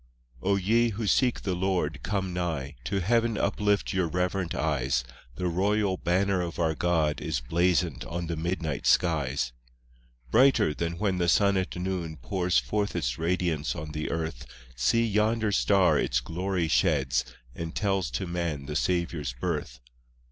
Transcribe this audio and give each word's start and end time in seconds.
I 0.41 0.47
O 0.47 0.55
ye 0.55 0.89
who 0.89 1.05
seek 1.05 1.41
the 1.43 1.53
Lord, 1.53 2.01
come 2.01 2.33
nigh, 2.33 2.73
To 2.85 3.01
heaven 3.01 3.37
uplift 3.37 3.93
your 3.93 4.07
reverent 4.07 4.55
eyes, 4.55 5.03
The 5.35 5.45
Royal 5.47 5.95
Banner 5.97 6.41
of 6.41 6.57
our 6.57 6.73
God 6.73 7.21
Is 7.21 7.39
blazoned 7.39 8.03
on 8.05 8.25
the 8.25 8.35
midnight 8.35 8.87
skies. 8.87 9.51
II 9.53 10.27
Brighter 10.31 10.73
than 10.73 10.97
when 10.97 11.19
the 11.19 11.29
sun 11.29 11.55
at 11.55 11.75
noon 11.75 12.17
Pours 12.17 12.57
forth 12.57 12.95
its 12.95 13.19
radiance 13.19 13.75
on 13.75 13.91
the 13.91 14.09
earth, 14.09 14.47
See 14.75 15.05
yonder 15.05 15.51
star 15.51 15.99
its 15.99 16.19
glory 16.19 16.67
sheds, 16.67 17.23
And 17.53 17.75
tells 17.75 18.09
to 18.09 18.25
man 18.25 18.65
the 18.65 18.75
Saviour's 18.75 19.33
birth. 19.33 19.81